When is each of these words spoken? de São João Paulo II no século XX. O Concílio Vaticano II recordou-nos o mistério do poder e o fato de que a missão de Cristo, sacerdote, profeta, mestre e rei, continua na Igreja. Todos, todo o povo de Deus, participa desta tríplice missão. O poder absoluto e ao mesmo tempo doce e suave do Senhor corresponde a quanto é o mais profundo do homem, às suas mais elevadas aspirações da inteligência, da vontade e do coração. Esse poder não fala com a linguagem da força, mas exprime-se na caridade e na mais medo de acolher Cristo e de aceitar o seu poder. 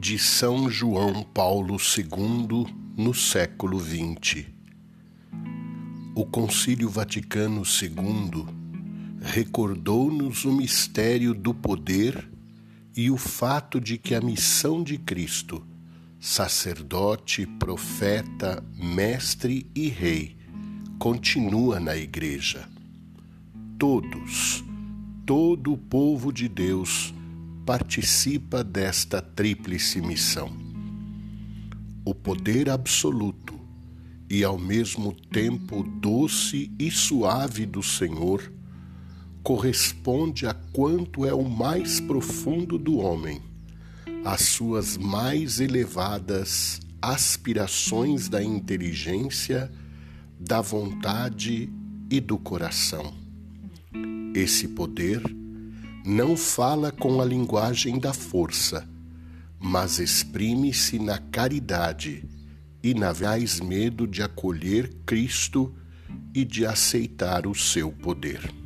de 0.00 0.18
São 0.18 0.70
João 0.70 1.22
Paulo 1.22 1.76
II 1.76 2.66
no 2.96 3.12
século 3.12 3.78
XX. 3.78 4.46
O 6.14 6.24
Concílio 6.24 6.88
Vaticano 6.88 7.62
II 7.62 8.46
recordou-nos 9.20 10.46
o 10.46 10.52
mistério 10.52 11.34
do 11.34 11.52
poder 11.52 12.30
e 12.96 13.10
o 13.10 13.18
fato 13.18 13.78
de 13.78 13.98
que 13.98 14.14
a 14.14 14.22
missão 14.22 14.82
de 14.82 14.96
Cristo, 14.96 15.62
sacerdote, 16.18 17.46
profeta, 17.46 18.64
mestre 18.74 19.70
e 19.74 19.88
rei, 19.88 20.34
continua 20.98 21.78
na 21.78 21.94
Igreja. 21.94 22.66
Todos, 23.78 24.64
todo 25.26 25.74
o 25.74 25.78
povo 25.78 26.32
de 26.32 26.48
Deus, 26.48 27.12
participa 27.70 28.64
desta 28.64 29.22
tríplice 29.22 30.00
missão. 30.00 30.50
O 32.04 32.12
poder 32.12 32.68
absoluto 32.68 33.54
e 34.28 34.42
ao 34.42 34.58
mesmo 34.58 35.12
tempo 35.12 35.84
doce 35.84 36.68
e 36.76 36.90
suave 36.90 37.64
do 37.66 37.80
Senhor 37.80 38.52
corresponde 39.44 40.48
a 40.48 40.52
quanto 40.52 41.24
é 41.24 41.32
o 41.32 41.48
mais 41.48 42.00
profundo 42.00 42.76
do 42.76 42.98
homem, 42.98 43.40
às 44.24 44.40
suas 44.46 44.96
mais 44.96 45.60
elevadas 45.60 46.80
aspirações 47.00 48.28
da 48.28 48.42
inteligência, 48.42 49.70
da 50.40 50.60
vontade 50.60 51.72
e 52.10 52.18
do 52.18 52.36
coração. 52.36 53.14
Esse 54.34 54.66
poder 54.66 55.22
não 56.04 56.36
fala 56.36 56.90
com 56.90 57.20
a 57.20 57.24
linguagem 57.24 57.98
da 57.98 58.12
força, 58.12 58.88
mas 59.58 59.98
exprime-se 59.98 60.98
na 60.98 61.18
caridade 61.18 62.24
e 62.82 62.94
na 62.94 63.12
mais 63.12 63.60
medo 63.60 64.06
de 64.06 64.22
acolher 64.22 64.88
Cristo 65.04 65.74
e 66.34 66.44
de 66.44 66.64
aceitar 66.64 67.46
o 67.46 67.54
seu 67.54 67.92
poder. 67.92 68.59